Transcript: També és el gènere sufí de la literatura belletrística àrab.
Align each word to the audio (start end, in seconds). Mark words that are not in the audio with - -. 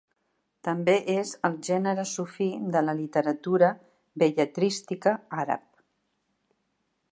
També 0.67 0.93
és 1.15 1.33
el 1.49 1.57
gènere 1.67 2.05
sufí 2.13 2.47
de 2.77 2.83
la 2.87 2.97
literatura 3.01 3.69
belletrística 4.25 5.17
àrab. 5.45 5.69